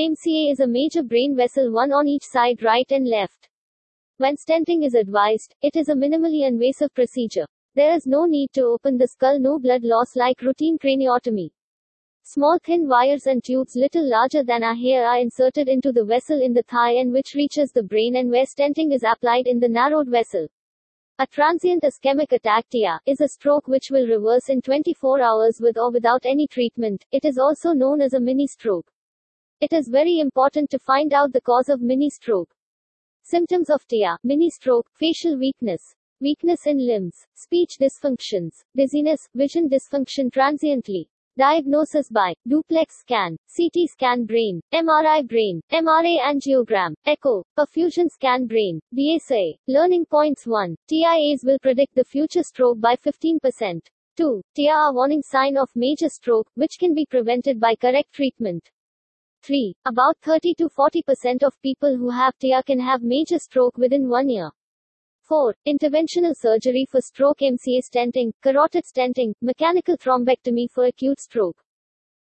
[0.00, 3.50] MCA is a major brain vessel one on each side right and left.
[4.16, 7.44] When stenting is advised, it is a minimally invasive procedure.
[7.74, 11.50] There is no need to open the skull no blood loss like routine craniotomy.
[12.22, 16.40] Small thin wires and tubes little larger than a hair are inserted into the vessel
[16.40, 19.68] in the thigh and which reaches the brain and where stenting is applied in the
[19.68, 20.48] narrowed vessel.
[21.18, 25.76] A transient ischemic attack TIA, is a stroke which will reverse in 24 hours with
[25.76, 27.04] or without any treatment.
[27.12, 28.90] It is also known as a mini stroke.
[29.60, 32.48] It is very important to find out the cause of mini stroke.
[33.22, 40.32] Symptoms of TIA, mini stroke, facial weakness, weakness in limbs, speech dysfunctions, dizziness, vision dysfunction
[40.32, 41.10] transiently.
[41.36, 48.80] Diagnosis by duplex scan, CT scan brain, MRI brain, MRA angiogram, echo, perfusion scan brain,
[48.96, 49.58] DSA.
[49.68, 50.74] Learning points 1.
[50.88, 53.78] TIAs will predict the future stroke by 15%.
[54.16, 54.42] 2.
[54.54, 58.70] TIA warning sign of major stroke, which can be prevented by correct treatment.
[59.42, 59.74] 3.
[59.86, 64.28] About 30 to 40% of people who have TIA can have major stroke within one
[64.28, 64.50] year.
[65.22, 65.54] 4.
[65.66, 71.56] Interventional surgery for stroke MCA stenting, carotid stenting, mechanical thrombectomy for acute stroke.